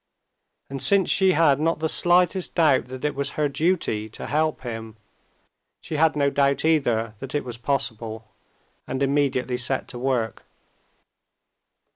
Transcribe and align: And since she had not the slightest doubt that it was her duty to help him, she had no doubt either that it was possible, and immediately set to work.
And 0.71 0.81
since 0.81 1.11
she 1.11 1.33
had 1.33 1.59
not 1.59 1.77
the 1.77 1.87
slightest 1.87 2.55
doubt 2.55 2.87
that 2.87 3.05
it 3.05 3.13
was 3.13 3.33
her 3.37 3.47
duty 3.47 4.09
to 4.09 4.25
help 4.25 4.61
him, 4.61 4.97
she 5.81 5.97
had 5.97 6.15
no 6.15 6.31
doubt 6.31 6.65
either 6.65 7.13
that 7.19 7.35
it 7.35 7.45
was 7.45 7.59
possible, 7.59 8.27
and 8.87 9.03
immediately 9.03 9.57
set 9.57 9.87
to 9.89 9.99
work. 9.99 10.43